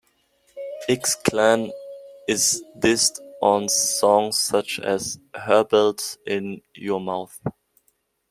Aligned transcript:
X-Clan 0.89 1.69
is 2.27 2.63
dissed 2.79 3.19
on 3.39 3.69
songs 3.69 4.39
such 4.39 4.79
as 4.79 5.19
Herbalz 5.35 6.17
in 6.25 6.63
Your 6.73 6.99
Mouth. 6.99 7.39